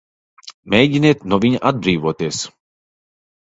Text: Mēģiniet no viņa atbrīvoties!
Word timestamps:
Mēģiniet 0.73 1.27
no 1.33 1.39
viņa 1.45 1.61
atbrīvoties! 1.73 2.43